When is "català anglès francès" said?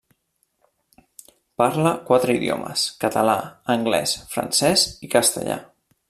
3.05-4.87